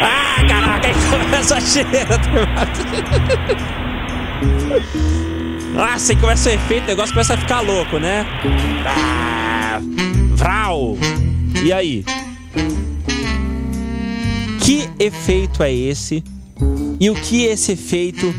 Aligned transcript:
ah, 0.00 0.44
caraca, 0.48 0.88
aí 0.88 0.94
começa 1.10 1.56
a 1.56 1.60
cheira. 1.60 2.20
Nossa, 5.74 6.12
aí 6.12 6.18
começa 6.18 6.50
o 6.50 6.52
efeito, 6.52 6.84
o 6.84 6.86
negócio 6.86 7.12
começa 7.12 7.34
a 7.34 7.36
ficar 7.36 7.60
louco, 7.60 7.98
né? 7.98 8.26
Ah, 8.86 9.80
vral. 10.34 10.96
E 11.62 11.72
aí? 11.72 12.04
Que 14.60 14.88
efeito 14.98 15.62
é 15.62 15.72
esse? 15.72 16.24
E 16.98 17.10
o 17.10 17.14
que 17.14 17.44
esse 17.44 17.72
efeito 17.72 18.34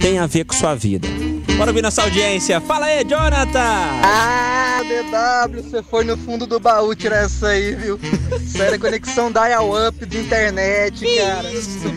tem 0.00 0.18
a 0.18 0.26
ver 0.26 0.44
com 0.44 0.54
sua 0.54 0.74
vida? 0.74 1.25
Bora 1.56 1.70
ouvir 1.70 1.82
nossa 1.82 2.02
audiência. 2.02 2.60
Fala 2.60 2.86
aí, 2.86 3.02
Jonathan! 3.02 3.58
Ah, 4.02 4.80
DW, 4.82 5.62
você 5.62 5.82
foi 5.82 6.04
no 6.04 6.16
fundo 6.16 6.46
do 6.46 6.60
baú 6.60 6.94
tirar 6.94 7.24
essa 7.24 7.48
aí, 7.48 7.74
viu? 7.74 7.98
Sério, 8.46 8.78
conexão 8.78 9.32
dial-up 9.32 10.04
de 10.04 10.18
internet, 10.18 11.02
cara. 11.16 11.50
Isso! 11.50 11.94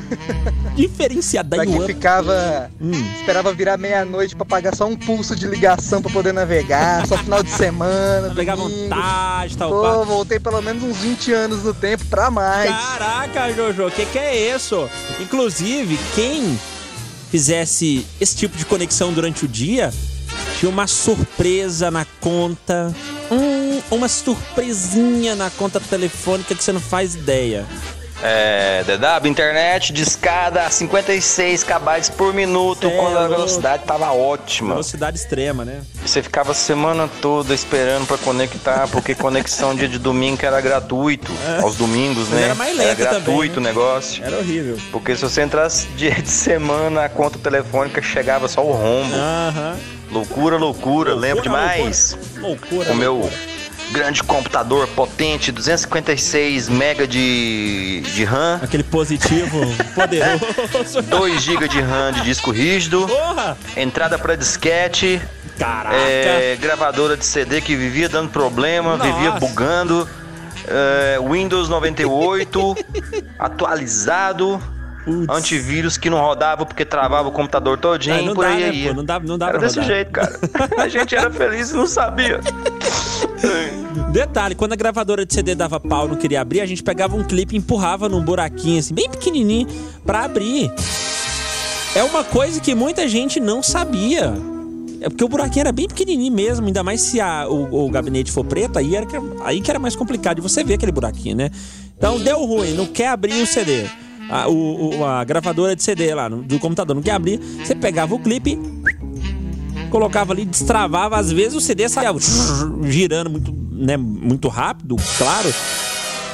Quem 1.65 1.77
o 1.77 1.85
ficava. 1.85 2.71
Hum. 2.79 2.91
Esperava 3.19 3.53
virar 3.53 3.75
meia-noite 3.77 4.33
pra 4.33 4.45
pagar 4.45 4.73
só 4.73 4.87
um 4.87 4.95
pulso 4.95 5.35
de 5.35 5.45
ligação 5.45 6.01
pra 6.01 6.09
poder 6.09 6.33
navegar, 6.33 7.05
só 7.05 7.17
final 7.17 7.43
de 7.43 7.51
semana. 7.51 8.33
Pegar 8.33 8.55
vontade, 8.55 9.57
tal. 9.57 9.69
Pô, 9.69 9.81
pá. 9.81 10.03
voltei 10.05 10.39
pelo 10.39 10.61
menos 10.61 10.83
uns 10.83 10.97
20 10.99 11.33
anos 11.33 11.63
no 11.63 11.73
tempo 11.73 12.05
pra 12.05 12.31
mais. 12.31 12.71
Caraca, 12.71 13.53
Jojo, 13.53 13.87
o 13.87 13.91
que, 13.91 14.05
que 14.05 14.17
é 14.17 14.55
isso? 14.55 14.89
Inclusive, 15.19 15.99
quem 16.15 16.57
fizesse 17.29 18.05
esse 18.19 18.35
tipo 18.35 18.57
de 18.57 18.65
conexão 18.65 19.13
durante 19.13 19.45
o 19.45 19.47
dia 19.47 19.93
tinha 20.59 20.69
uma 20.69 20.87
surpresa 20.87 21.89
na 21.89 22.05
conta. 22.19 22.93
Hum, 23.31 23.81
uma 23.89 24.09
surpresinha 24.09 25.33
na 25.33 25.49
conta 25.49 25.79
telefônica 25.79 26.53
que 26.53 26.61
você 26.63 26.73
não 26.73 26.81
faz 26.81 27.15
ideia. 27.15 27.65
É, 28.21 28.83
DW, 28.83 29.27
internet 29.29 29.93
de 29.93 30.03
escada 30.03 30.63
a 30.63 30.69
56 30.69 31.63
KB 31.63 32.11
por 32.17 32.33
minuto, 32.33 32.87
é 32.87 32.89
quando 32.97 33.17
a 33.17 33.27
velocidade 33.27 33.83
tava 33.85 34.11
ótima. 34.11 34.71
Velocidade 34.73 35.17
extrema, 35.17 35.63
né? 35.63 35.81
Você 36.05 36.21
ficava 36.21 36.51
a 36.51 36.55
semana 36.55 37.09
toda 37.21 37.53
esperando 37.53 38.05
pra 38.05 38.17
conectar, 38.17 38.87
porque 38.89 39.15
conexão 39.15 39.73
dia 39.73 39.87
de 39.87 39.97
domingo 39.97 40.37
que 40.37 40.45
era 40.45 40.59
gratuito. 40.59 41.31
Aos 41.61 41.75
domingos, 41.75 42.27
É. 42.27 42.31
Mas 42.31 42.39
né? 42.39 42.43
era 42.45 42.55
mais 42.55 42.77
lento 42.77 42.97
gratuito 42.97 43.55
também, 43.55 43.57
o 43.57 43.59
né? 43.61 43.69
negócio. 43.69 44.23
Era 44.23 44.37
horrível. 44.37 44.77
Porque 44.91 45.15
se 45.15 45.21
você 45.21 45.41
entrasse 45.41 45.87
dia 45.95 46.15
de 46.15 46.29
semana, 46.29 47.05
a 47.05 47.09
conta 47.09 47.39
telefônica 47.39 48.01
chegava 48.01 48.47
só 48.47 48.65
o 48.65 48.71
rombo. 48.73 49.15
Aham. 49.15 49.77
Loucura, 50.11 50.57
loucura, 50.57 51.13
lembro 51.13 51.43
Loucura, 51.47 51.67
demais. 51.73 52.17
Loucura. 52.37 52.91
O 52.91 52.95
meu 52.95 53.13
loucura. 53.13 53.48
Grande 53.91 54.21
computador 54.23 54.87
potente, 54.89 55.51
256 55.51 56.69
MB 56.69 57.07
de, 57.07 58.01
de 58.01 58.23
RAM, 58.23 58.59
Aquele 58.61 58.83
positivo 58.83 59.59
poderoso. 59.95 61.01
2 61.01 61.41
GB 61.41 61.67
de 61.67 61.81
RAM 61.81 62.11
de 62.13 62.21
disco 62.21 62.51
rígido, 62.51 63.07
Porra! 63.07 63.57
entrada 63.75 64.17
para 64.19 64.35
disquete, 64.35 65.21
Caraca! 65.57 65.95
é, 65.95 66.55
gravadora 66.59 67.17
de 67.17 67.25
CD 67.25 67.61
que 67.61 67.75
vivia 67.75 68.07
dando 68.07 68.29
problema, 68.29 68.95
Nossa. 68.97 69.11
vivia 69.11 69.31
bugando, 69.31 70.07
é, 70.67 71.17
Windows 71.19 71.67
98 71.69 72.75
atualizado, 73.39 74.61
Putz. 75.03 75.29
antivírus 75.29 75.97
que 75.97 76.09
não 76.09 76.19
rodava 76.19 76.65
porque 76.65 76.85
travava 76.85 77.27
o 77.29 77.31
computador 77.31 77.77
todinho, 77.77 78.15
Ah, 78.19 78.21
não 78.21 78.33
por 78.35 78.43
dá, 78.45 78.51
aí 78.51 78.59
né, 78.61 78.69
aí. 78.69 78.87
pô? 78.87 78.93
Não 78.93 79.03
dá, 79.05 79.19
não 79.19 79.37
dá 79.37 79.49
Era 79.49 79.57
desse 79.59 79.79
rodar. 79.79 79.87
jeito, 79.95 80.11
cara. 80.11 80.39
A 80.77 80.87
gente 80.87 81.15
era 81.15 81.31
feliz 81.31 81.71
e 81.71 81.75
não 81.75 81.87
sabia. 81.87 82.39
Detalhe, 84.11 84.55
quando 84.55 84.73
a 84.73 84.75
gravadora 84.75 85.25
de 85.25 85.33
CD 85.33 85.55
dava 85.55 85.79
pau 85.79 86.07
não 86.07 86.15
queria 86.15 86.41
abrir, 86.41 86.61
a 86.61 86.65
gente 86.65 86.83
pegava 86.83 87.15
um 87.15 87.23
clipe 87.23 87.55
e 87.55 87.57
empurrava 87.57 88.09
num 88.09 88.21
buraquinho 88.23 88.79
assim, 88.79 88.93
bem 88.93 89.09
pequenininho, 89.09 89.67
pra 90.05 90.25
abrir. 90.25 90.71
É 91.95 92.03
uma 92.03 92.23
coisa 92.23 92.59
que 92.59 92.75
muita 92.75 93.07
gente 93.07 93.39
não 93.39 93.63
sabia. 93.63 94.33
É 95.01 95.09
porque 95.09 95.23
o 95.23 95.29
buraquinho 95.29 95.61
era 95.61 95.71
bem 95.71 95.87
pequenininho 95.87 96.33
mesmo, 96.33 96.67
ainda 96.67 96.83
mais 96.83 97.01
se 97.01 97.21
a- 97.21 97.47
o, 97.47 97.85
o 97.85 97.89
gabinete 97.89 98.31
for 98.31 98.43
preto, 98.43 98.77
aí, 98.77 98.95
era, 98.95 99.07
aí 99.43 99.61
que 99.61 99.69
era 99.71 99.79
mais 99.79 99.95
complicado 99.95 100.35
de 100.37 100.41
você 100.41 100.63
ver 100.63 100.73
aquele 100.75 100.91
buraquinho, 100.91 101.37
né? 101.37 101.49
Então 101.97 102.19
deu 102.19 102.43
ruim, 102.45 102.73
não 102.73 102.85
quer 102.85 103.07
abrir 103.07 103.41
o 103.41 103.47
CD. 103.47 103.85
A, 104.29 104.47
o- 104.49 105.03
a 105.05 105.23
gravadora 105.23 105.75
de 105.75 105.81
CD 105.81 106.13
lá 106.13 106.27
do 106.29 106.59
computador 106.59 106.95
não 106.95 107.01
quer 107.01 107.11
abrir, 107.13 107.39
você 107.63 107.73
pegava 107.73 108.13
o 108.13 108.19
clipe, 108.19 108.59
colocava 109.89 110.33
ali, 110.33 110.45
destravava, 110.45 111.17
às 111.17 111.31
vezes 111.31 111.55
o 111.55 111.61
CD 111.61 111.89
saia 111.89 112.13
girando 112.83 113.29
muito, 113.29 113.53
né, 113.71 113.97
muito 113.97 114.47
rápido, 114.47 114.95
claro. 115.17 115.53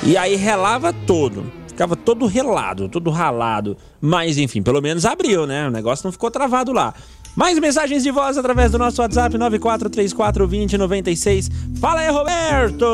E 0.04 0.18
aí 0.18 0.36
relava 0.36 0.94
todo. 0.94 1.52
Ficava 1.68 1.96
todo 1.96 2.26
relado, 2.26 2.88
todo 2.88 3.10
ralado. 3.10 3.76
Mas 4.00 4.38
enfim, 4.38 4.62
pelo 4.62 4.82
menos 4.82 5.06
abriu, 5.06 5.46
né? 5.46 5.68
O 5.68 5.72
negócio 5.72 6.06
não 6.06 6.12
ficou 6.12 6.32
travado 6.32 6.72
lá. 6.72 6.94
Mais 7.36 7.60
mensagens 7.60 8.02
de 8.02 8.10
voz 8.12 8.38
através 8.38 8.72
do 8.72 8.78
nosso 8.78 9.02
WhatsApp 9.02 9.38
94342096. 9.38 11.52
Fala 11.82 12.00
aí, 12.00 12.10
Roberto! 12.10 12.86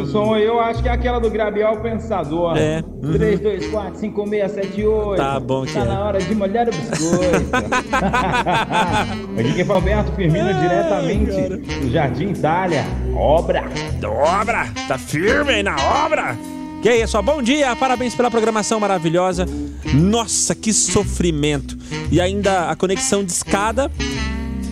Esse 0.00 0.12
som 0.12 0.32
aí 0.32 0.44
eu 0.44 0.58
acho 0.58 0.82
que 0.82 0.88
é 0.88 0.92
aquela 0.92 1.20
do 1.20 1.30
Grabial 1.30 1.76
Pensador. 1.82 2.56
É. 2.56 2.82
3, 3.12 3.40
2, 3.40 3.66
4, 3.66 4.00
5, 4.00 4.28
6, 4.28 4.50
7, 4.52 4.86
8. 4.86 5.16
Tá 5.20 5.38
bom 5.38 5.66
que 5.66 5.74
Tá 5.74 5.80
é. 5.80 5.84
na 5.84 6.04
hora 6.04 6.18
de 6.18 6.34
molhar 6.34 6.66
o 6.68 6.70
biscoito. 6.70 7.52
Aqui 9.38 9.64
fala 9.64 9.78
é 9.78 9.82
Alberto 9.82 10.12
Firmino 10.12 10.46
Ai, 10.46 10.54
diretamente 10.54 11.30
cara. 11.30 11.56
do 11.58 11.90
Jardim 11.90 12.30
Itália. 12.30 12.84
Obra. 13.14 13.64
obra! 14.04 14.68
Tá 14.88 14.96
firme 14.96 15.52
aí 15.52 15.62
na 15.62 15.76
obra! 16.04 16.34
Que 16.82 16.88
é 16.88 17.00
isso, 17.00 17.22
bom 17.22 17.40
dia, 17.40 17.76
parabéns 17.76 18.12
pela 18.12 18.28
programação 18.28 18.80
maravilhosa. 18.80 19.46
Nossa, 19.94 20.52
que 20.52 20.72
sofrimento. 20.72 21.78
E 22.10 22.20
ainda 22.20 22.70
a 22.70 22.74
conexão 22.74 23.24
de 23.24 23.30
escada 23.30 23.88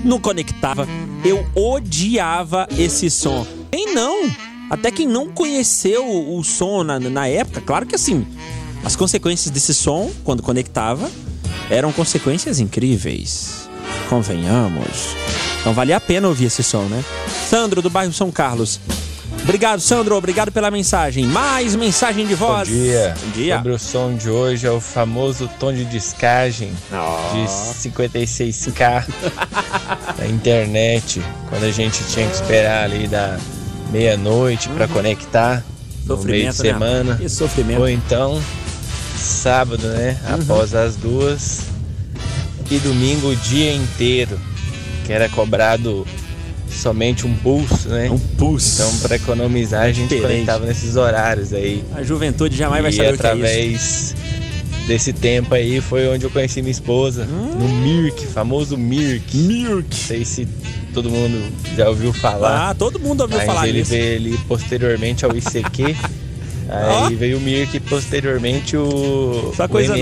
não 0.05 0.19
conectava. 0.19 0.89
Eu 1.25 1.47
odiava 1.55 2.67
esse 2.77 3.09
som. 3.09 3.47
Quem 3.71 3.95
não? 3.95 4.29
Até 4.69 4.91
quem 4.91 5.07
não 5.07 5.29
conheceu 5.29 6.05
o 6.05 6.37
o 6.37 6.43
som 6.43 6.83
na, 6.83 6.99
na 6.99 7.29
época, 7.29 7.61
claro 7.61 7.87
que 7.87 7.95
assim, 7.95 8.27
as 8.83 8.97
consequências 8.97 9.53
desse 9.53 9.73
som, 9.73 10.11
quando 10.25 10.43
conectava, 10.43 11.09
eram 11.71 11.93
consequências 11.93 12.59
incríveis. 12.59 13.69
Convenhamos. 14.09 15.15
Então 15.61 15.73
valia 15.73 15.97
a 15.97 16.01
pena 16.01 16.27
ouvir 16.27 16.47
esse 16.47 16.65
som, 16.65 16.83
né? 16.87 17.05
Sandro, 17.49 17.81
do 17.81 17.89
bairro 17.89 18.13
São 18.13 18.33
Carlos. 18.33 18.81
Obrigado, 19.51 19.81
Sandro. 19.81 20.15
Obrigado 20.15 20.53
pela 20.53 20.71
mensagem. 20.71 21.27
Mais 21.27 21.75
mensagem 21.75 22.25
de 22.25 22.37
Bom 22.37 22.47
voz. 22.47 22.69
dia. 22.69 23.17
Bom 23.21 23.31
dia. 23.33 23.57
Sobre 23.57 23.73
o 23.73 23.79
som 23.81 24.15
de 24.15 24.31
hoje 24.31 24.65
é 24.65 24.71
o 24.71 24.81
famoso 24.81 25.51
tom 25.59 25.73
de 25.73 25.85
descagem 25.87 26.71
Ó. 26.93 27.33
de 27.33 27.49
56k 27.49 29.05
na 30.17 30.27
internet, 30.29 31.21
quando 31.49 31.65
a 31.65 31.73
gente 31.73 32.01
tinha 32.05 32.29
que 32.29 32.35
esperar 32.37 32.85
ali 32.85 33.09
da 33.09 33.41
meia-noite 33.91 34.69
para 34.69 34.87
conectar 34.87 35.65
no 36.07 36.17
meio 36.19 36.49
de 36.49 36.55
Sofrimento, 36.55 36.63
né? 36.63 36.73
semana. 36.73 37.17
Que 37.17 37.29
sofrimento. 37.29 37.81
Ou 37.81 37.89
então 37.89 38.41
sábado, 39.17 39.85
né? 39.89 40.17
Após 40.33 40.77
as 40.77 40.95
duas. 40.95 41.63
E 42.71 42.79
domingo 42.79 43.31
o 43.31 43.35
dia 43.35 43.75
inteiro. 43.75 44.39
Que 45.05 45.13
era 45.13 45.29
cobrado 45.29 46.07
somente 46.71 47.27
um 47.27 47.35
pulso, 47.37 47.89
né? 47.89 48.11
Um 48.11 48.19
pulso. 48.19 48.83
Então, 48.83 48.99
para 49.01 49.17
economizar, 49.17 49.83
a 49.83 49.93
gente 49.93 50.15
conectava 50.21 50.65
nesses 50.67 50.97
horários 50.97 51.53
aí. 51.53 51.85
A 51.95 52.03
juventude 52.03 52.57
jamais 52.57 52.83
vai 52.83 52.91
e 52.93 52.97
saber 52.97 53.15
o 53.15 53.19
que 53.19 53.27
é 53.27 53.61
isso. 53.65 54.15
através 54.15 54.15
desse 54.87 55.13
tempo 55.13 55.55
aí 55.55 55.81
foi 55.81 56.09
onde 56.09 56.25
eu 56.25 56.31
conheci 56.31 56.61
minha 56.63 56.73
esposa, 56.73 57.25
no 57.25 57.69
Mirk, 57.69 58.27
famoso 58.27 58.77
Mirk. 58.77 59.37
Não 59.37 59.77
Mirk. 59.77 59.95
sei 59.95 60.25
se 60.25 60.49
todo 60.93 61.09
mundo 61.11 61.53
já 61.77 61.89
ouviu 61.89 62.13
falar. 62.13 62.71
Ah, 62.71 62.75
todo 62.75 62.99
mundo 62.99 63.21
ouviu 63.21 63.37
mas 63.39 63.47
falar 63.47 63.69
ele 63.69 63.79
nisso. 63.81 63.91
veio 63.91 64.17
ali 64.17 64.39
posteriormente 64.49 65.25
ao 65.25 65.31
ICQ. 65.37 65.97
Aí 66.73 67.15
veio 67.15 67.39
o 67.39 67.41
Mirk 67.41 67.77
e 67.77 67.81
posteriormente 67.81 68.77
o, 68.77 69.53
Só 69.57 69.65
o 69.65 69.69
coisa 69.69 69.95
MSN 69.97 70.01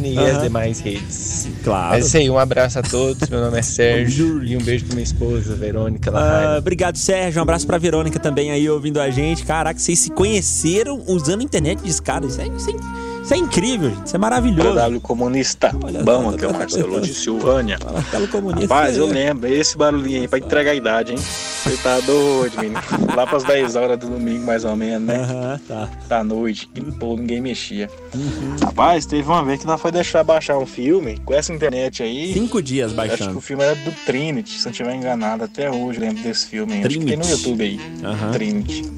nova. 0.00 0.06
e 0.08 0.18
Aham. 0.18 0.36
as 0.36 0.42
demais 0.42 0.80
redes. 0.80 1.48
Claro. 1.62 1.90
Mas 1.90 2.04
é 2.04 2.06
isso 2.08 2.16
aí, 2.16 2.30
um 2.30 2.38
abraço 2.38 2.78
a 2.78 2.82
todos. 2.82 3.28
Meu 3.28 3.40
nome 3.40 3.58
é 3.58 3.62
Sérgio 3.62 4.42
e 4.44 4.56
um 4.56 4.60
beijo 4.60 4.84
pra 4.86 4.94
minha 4.94 5.04
esposa, 5.04 5.54
Verônica 5.54 6.10
Lahaia. 6.10 6.58
obrigado, 6.58 6.96
Sérgio. 6.96 7.38
Um 7.40 7.42
abraço 7.42 7.66
pra 7.66 7.76
Verônica 7.78 8.18
também 8.18 8.50
aí 8.50 8.68
ouvindo 8.68 9.00
a 9.00 9.10
gente. 9.10 9.44
Caraca, 9.44 9.78
vocês 9.78 9.98
se 9.98 10.10
conheceram 10.10 11.02
usando 11.06 11.40
a 11.40 11.44
internet 11.44 11.80
de 11.82 11.90
escada. 11.90 12.26
Isso 12.26 12.40
é, 12.40 12.46
isso 12.48 12.70
é- 12.70 13.06
isso 13.26 13.34
é 13.34 13.38
incrível, 13.38 13.90
gente. 13.90 14.06
Isso 14.06 14.14
é 14.14 14.18
maravilhoso. 14.20 14.74
W 14.76 15.00
comunista. 15.00 15.74
Olha 15.82 16.00
Bom, 16.04 16.22
só, 16.22 16.28
aqui 16.36 16.44
é 16.44 16.48
o 16.48 16.52
tá- 16.52 16.58
Marcelo 16.58 17.00
de 17.00 17.12
Silvânia. 17.12 17.76
Marcelo 17.92 18.28
comunista. 18.28 18.72
Rapaz, 18.72 18.96
eu 18.96 19.06
lembro, 19.06 19.52
esse 19.52 19.76
barulhinho 19.76 20.20
aí 20.20 20.28
pra 20.28 20.38
entregar 20.38 20.70
a 20.70 20.74
idade, 20.74 21.12
hein? 21.12 21.18
Você 21.66 21.76
tá 21.82 21.98
doido, 22.00 22.56
menino. 22.60 22.80
Lá 23.16 23.26
pras 23.26 23.42
10 23.42 23.74
horas 23.74 23.98
do 23.98 24.08
domingo, 24.08 24.44
mais 24.46 24.64
ou 24.64 24.76
menos, 24.76 25.02
né? 25.06 25.16
Aham, 25.16 25.60
tá. 25.66 25.88
Da 26.08 26.22
noite, 26.22 26.68
que 26.72 26.80
pô, 26.80 27.16
ninguém 27.16 27.40
mexia. 27.40 27.90
Rapaz, 28.62 29.04
teve 29.04 29.26
uma 29.28 29.44
vez 29.44 29.60
que 29.60 29.66
nós 29.66 29.80
foi 29.80 29.90
deixar 29.90 30.22
baixar 30.22 30.58
um 30.58 30.66
filme 30.66 31.18
com 31.24 31.34
essa 31.34 31.52
internet 31.52 32.02
aí. 32.04 32.32
Cinco 32.32 32.62
dias 32.62 32.92
Acho 32.92 33.00
que 33.02 33.08
baixando. 33.08 33.38
o 33.38 33.40
filme 33.40 33.64
era 33.64 33.74
do 33.74 33.90
Trinity, 34.04 34.58
se 34.58 34.64
não 34.64 34.70
estiver 34.70 34.94
enganado. 34.94 35.42
Até 35.44 35.68
hoje 35.68 35.98
eu 35.98 36.04
lembro 36.06 36.22
desse 36.22 36.46
filme 36.46 36.72
aí. 36.74 36.84
Acho 36.84 36.98
que 37.00 37.04
tem 37.04 37.16
no 37.16 37.22
Trinity. 37.24 37.30
YouTube 37.48 37.64
aí. 37.64 37.80
Aham. 38.04 38.30
Trinity. 38.30 38.92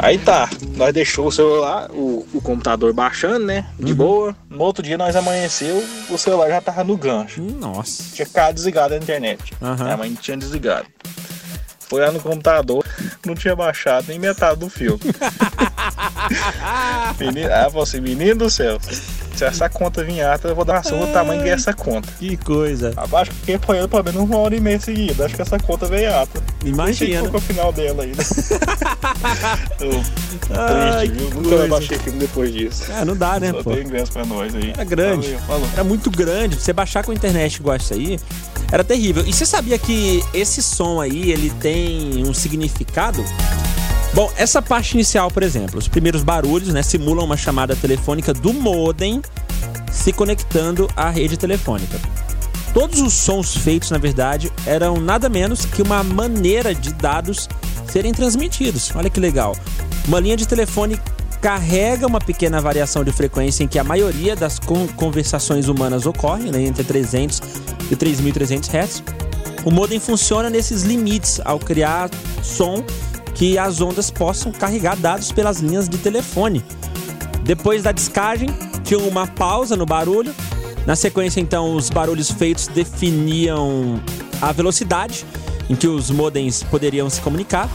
Aí 0.00 0.16
tá, 0.16 0.48
nós 0.76 0.94
deixou 0.94 1.26
o 1.26 1.32
celular, 1.32 1.90
o, 1.90 2.24
o 2.32 2.40
computador 2.40 2.92
baixando, 2.92 3.44
né? 3.44 3.66
De 3.80 3.92
boa. 3.92 4.36
No 4.48 4.60
outro 4.62 4.80
dia 4.80 4.96
nós 4.96 5.16
amanheceu, 5.16 5.82
o 6.08 6.16
celular 6.16 6.48
já 6.48 6.60
tava 6.60 6.84
no 6.84 6.96
gancho. 6.96 7.42
Nossa. 7.42 8.04
Tinha 8.14 8.24
ficado 8.24 8.54
desligado 8.54 8.94
a 8.94 8.96
internet. 8.96 9.54
Aham. 9.60 9.82
Minha 9.84 9.96
mãe 9.96 10.14
tinha 10.20 10.36
desligado. 10.36 10.86
Foi 11.88 12.00
lá 12.00 12.12
no 12.12 12.20
computador, 12.20 12.84
não 13.24 13.34
tinha 13.34 13.56
baixado 13.56 14.06
nem 14.08 14.18
metade 14.18 14.60
do 14.60 14.68
filme. 14.68 15.00
menino, 17.18 17.48
ah, 17.50 17.82
assim, 17.82 18.00
menino 18.00 18.36
do 18.36 18.50
céu, 18.50 18.78
se 19.38 19.44
essa 19.44 19.68
conta 19.68 20.02
vir 20.02 20.20
alta, 20.20 20.48
eu 20.48 20.54
vou 20.54 20.64
dar 20.64 20.74
uma 20.74 20.82
surra 20.82 21.06
do 21.06 21.12
tamanho 21.12 21.42
que 21.42 21.48
é 21.48 21.52
essa 21.52 21.72
conta. 21.72 22.08
Que 22.18 22.36
coisa. 22.36 22.92
Abaixo 22.96 23.30
que 23.30 23.36
fiquei 23.38 23.54
apanhando 23.54 23.88
pelo 23.88 24.04
menos 24.04 24.22
uma 24.22 24.36
hora 24.38 24.56
e 24.56 24.60
meia 24.60 24.80
seguida. 24.80 25.24
Acho 25.24 25.36
que 25.36 25.42
essa 25.42 25.58
conta 25.58 25.86
veio 25.86 26.12
alta. 26.12 26.42
Imagina. 26.64 27.28
é 27.28 27.36
o 27.36 27.40
final 27.40 27.72
dela 27.72 28.02
ainda. 28.02 28.22
Eu- 29.80 30.02
Ai, 30.50 31.08
Triste, 31.08 31.24
viu? 31.30 31.40
Nunca 31.42 31.56
mais 31.56 31.70
baixei 31.70 31.98
filme 31.98 32.18
depois 32.18 32.52
disso. 32.52 32.84
Ah, 32.92 33.04
não 33.04 33.16
dá, 33.16 33.38
né, 33.38 33.52
Só 33.52 33.62
pô? 33.62 33.70
tem 33.70 33.84
ingresso 33.84 34.12
pra 34.12 34.26
nós 34.26 34.54
aí. 34.54 34.72
Era 34.74 34.84
grande. 34.84 35.34
Valeu. 35.46 35.68
Era 35.72 35.84
muito 35.84 36.10
grande. 36.10 36.56
Você 36.56 36.72
baixar 36.72 37.04
com 37.04 37.12
a 37.12 37.14
internet 37.14 37.56
igual 37.56 37.76
isso 37.76 37.94
aí, 37.94 38.18
era 38.70 38.84
terrível. 38.84 39.24
E 39.26 39.32
você 39.32 39.46
sabia 39.46 39.78
que 39.78 40.22
esse 40.34 40.62
som 40.62 41.00
aí, 41.00 41.30
ele 41.30 41.50
tem 41.60 42.24
um 42.26 42.34
significado? 42.34 43.24
Bom, 44.14 44.30
essa 44.36 44.60
parte 44.62 44.94
inicial, 44.94 45.30
por 45.30 45.42
exemplo, 45.42 45.78
os 45.78 45.86
primeiros 45.88 46.22
barulhos, 46.22 46.68
né, 46.68 46.82
simulam 46.82 47.24
uma 47.24 47.36
chamada 47.36 47.76
telefônica 47.76 48.32
do 48.32 48.52
modem 48.52 49.22
se 49.92 50.12
conectando 50.12 50.88
à 50.96 51.10
rede 51.10 51.36
telefônica. 51.36 51.98
Todos 52.74 53.00
os 53.00 53.14
sons 53.14 53.56
feitos, 53.56 53.90
na 53.90 53.98
verdade, 53.98 54.52
eram 54.66 54.96
nada 55.00 55.28
menos 55.28 55.64
que 55.64 55.82
uma 55.82 56.02
maneira 56.04 56.74
de 56.74 56.92
dados 56.92 57.48
serem 57.90 58.12
transmitidos. 58.12 58.90
Olha 58.94 59.08
que 59.10 59.18
legal. 59.18 59.56
Uma 60.06 60.20
linha 60.20 60.36
de 60.36 60.46
telefone 60.46 60.98
carrega 61.40 62.06
uma 62.06 62.18
pequena 62.18 62.60
variação 62.60 63.04
de 63.04 63.12
frequência 63.12 63.62
em 63.62 63.68
que 63.68 63.78
a 63.78 63.84
maioria 63.84 64.34
das 64.34 64.58
con- 64.58 64.88
conversações 64.96 65.68
humanas 65.68 66.04
ocorrem, 66.04 66.50
né, 66.50 66.62
entre 66.62 66.82
300 66.84 67.40
e 67.90 67.96
3.300 67.96 68.68
Hz. 68.68 69.02
O 69.64 69.70
modem 69.70 69.98
funciona 69.98 70.48
nesses 70.48 70.82
limites 70.82 71.40
ao 71.44 71.58
criar 71.58 72.10
som 72.42 72.82
que 73.34 73.56
as 73.58 73.80
ondas 73.80 74.10
possam 74.10 74.50
carregar 74.50 74.96
dados 74.96 75.30
pelas 75.30 75.58
linhas 75.58 75.88
de 75.88 75.98
telefone. 75.98 76.64
Depois 77.42 77.82
da 77.82 77.92
descagem, 77.92 78.48
tinha 78.84 78.98
uma 79.00 79.26
pausa 79.26 79.76
no 79.76 79.86
barulho. 79.86 80.34
Na 80.86 80.96
sequência, 80.96 81.40
então, 81.40 81.76
os 81.76 81.90
barulhos 81.90 82.30
feitos 82.30 82.66
definiam 82.66 84.00
a 84.40 84.52
velocidade 84.52 85.24
em 85.68 85.76
que 85.76 85.86
os 85.86 86.10
modems 86.10 86.62
poderiam 86.62 87.08
se 87.10 87.20
comunicar. 87.20 87.68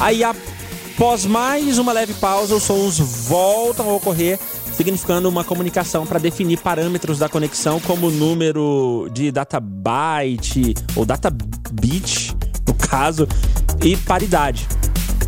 Aí, 0.00 0.22
após 0.22 1.24
mais 1.24 1.78
uma 1.78 1.92
leve 1.92 2.14
pausa, 2.14 2.54
os 2.54 2.62
sons 2.62 2.98
voltam 2.98 3.88
a 3.88 3.94
ocorrer, 3.94 4.38
significando 4.76 5.28
uma 5.28 5.44
comunicação 5.44 6.04
para 6.06 6.18
definir 6.18 6.58
parâmetros 6.58 7.18
da 7.18 7.28
conexão, 7.28 7.80
como 7.80 8.10
número 8.10 9.08
de 9.12 9.30
data 9.30 9.60
byte 9.60 10.74
ou 10.96 11.04
data 11.04 11.30
bit, 11.72 12.36
no 12.66 12.74
caso, 12.74 13.28
e 13.82 13.96
paridade. 13.96 14.66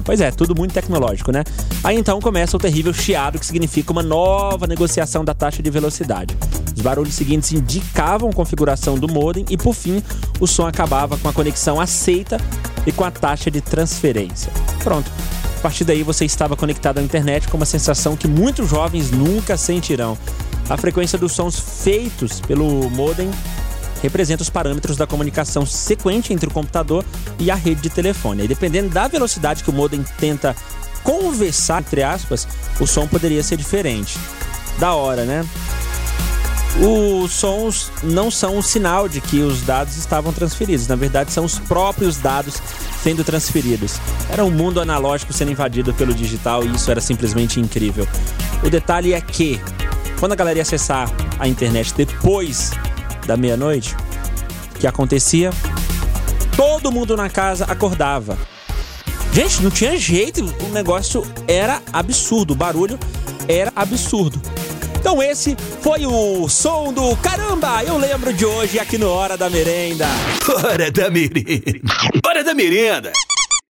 Pois 0.05 0.21
é, 0.21 0.31
tudo 0.31 0.55
muito 0.55 0.73
tecnológico, 0.73 1.33
né? 1.33 1.43
Aí 1.83 1.99
então 1.99 2.21
começa 2.21 2.57
o 2.57 2.61
terrível 2.61 2.93
chiado, 2.93 3.39
que 3.39 3.47
significa 3.47 3.91
uma 3.91 4.03
nova 4.03 4.67
negociação 4.67 5.25
da 5.25 5.35
taxa 5.35 5.63
de 5.63 5.71
velocidade. 5.71 6.37
Os 6.77 6.81
barulhos 6.81 7.15
seguintes 7.15 7.53
indicavam 7.53 8.31
a 8.31 8.33
configuração 8.33 8.97
do 8.97 9.09
modem 9.09 9.45
e, 9.51 9.57
por 9.57 9.75
fim, 9.75 10.03
o 10.39 10.47
som 10.47 10.67
acabava 10.67 11.17
com 11.17 11.29
a 11.29 11.33
conexão 11.33 11.81
aceita 11.81 12.39
e 12.87 12.93
com 12.93 13.03
a 13.03 13.11
taxa 13.11 13.51
de 13.51 13.61
transferência. 13.61 14.53
Pronto. 14.85 15.11
Partir 15.67 15.83
daí 15.83 16.05
você 16.05 16.25
estava 16.25 16.57
conectado 16.57 16.99
à 16.99 17.03
internet 17.03 17.49
com 17.49 17.57
uma 17.57 17.67
sensação 17.67 18.17
que 18.17 18.29
muitos 18.29 18.71
jovens 18.71 19.11
nunca 19.11 19.57
sentirão. 19.57 20.17
A 20.71 20.77
frequência 20.77 21.19
dos 21.19 21.33
sons 21.33 21.59
feitos 21.59 22.41
pelo 22.41 22.89
modem 22.89 23.29
representa 24.01 24.45
os 24.45 24.49
parâmetros 24.49 24.97
da 24.97 25.09
comunicação 25.09 25.67
sequente 25.67 26.33
entre 26.33 26.49
o 26.49 26.53
computador 26.53 27.05
e 27.37 27.51
a 27.51 27.57
rede 27.57 27.81
de 27.81 27.91
telefone. 27.91 28.45
E 28.45 28.47
dependendo 28.47 28.91
da 28.91 29.09
velocidade 29.09 29.65
que 29.65 29.71
o 29.71 29.73
modem 29.73 30.05
tenta 30.21 30.55
conversar, 31.03 31.81
entre 31.81 32.05
aspas, 32.05 32.47
o 32.79 32.87
som 32.87 33.09
poderia 33.09 33.43
ser 33.43 33.57
diferente. 33.57 34.17
Da 34.79 34.95
hora, 34.95 35.25
né? 35.25 35.45
Os 36.79 37.33
sons 37.33 37.91
não 38.03 38.31
são 38.31 38.59
um 38.59 38.63
sinal 38.63 39.09
de 39.09 39.21
que 39.21 39.41
os 39.41 39.63
dados 39.63 39.97
estavam 39.97 40.31
transferidos. 40.33 40.87
Na 40.87 40.95
verdade, 40.95 41.33
são 41.33 41.45
os 41.45 41.59
próprios 41.59 42.19
dados 42.19 42.61
sendo 43.03 43.25
transferidos. 43.25 43.95
Era 44.31 44.45
um 44.45 44.51
mundo 44.51 44.81
analógico 44.81 45.33
sendo 45.33 45.53
invadido 45.53 45.95
pelo 45.95 46.13
digital 46.13 46.65
e 46.65 46.75
isso 46.75 46.91
era 46.91 47.01
simplesmente 47.01 47.59
incrível. 47.59 48.07
O 48.63 48.69
detalhe 48.69 49.15
é 49.15 49.21
que, 49.21 49.59
quando 50.21 50.33
a 50.33 50.37
galera 50.37 50.59
ia 50.59 50.63
acessar 50.63 51.11
a 51.39 51.49
internet 51.49 51.95
depois 51.95 52.73
da 53.27 53.37
meia-noite, 53.39 53.97
o 54.75 54.79
que 54.79 54.87
acontecia? 54.87 55.51
Todo 56.57 56.93
mundo 56.93 57.17
na 57.17 57.31
casa 57.31 57.65
acordava. 57.65 58.37
Gente, 59.33 59.63
não 59.63 59.71
tinha 59.71 59.99
jeito, 59.99 60.45
o 60.67 60.73
negócio 60.73 61.27
era 61.49 61.83
absurdo, 61.93 62.53
o 62.53 62.57
barulho 62.57 62.99
era 63.49 63.73
absurdo. 63.75 64.41
Então 65.07 65.23
esse 65.23 65.57
foi 65.83 66.05
o 66.05 66.49
som 66.49 66.93
do 66.93 67.17
caramba, 67.19 67.85
eu 67.85 67.97
lembro 67.97 68.33
de 68.33 68.45
hoje 68.45 68.77
aqui 68.81 68.99
no 68.99 69.09
Hora 69.09 69.37
da 69.37 69.49
Merenda. 69.49 70.05
Hora 70.65 70.91
da 70.91 71.09
merenda. 71.09 71.81
Hora 72.27 72.43
da 72.43 72.53
merenda. 72.53 73.13